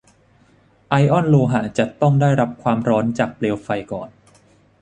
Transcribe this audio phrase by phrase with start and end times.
[0.89, 4.09] ไอออนโลหะจะต้องได้รับความร้อนจากเปลวไฟก่อน